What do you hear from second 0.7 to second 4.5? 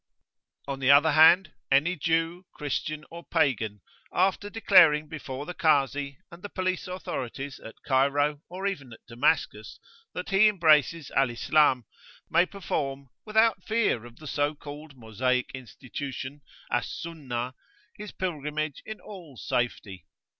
the other hand, any Jew, Christian, or Pagan, after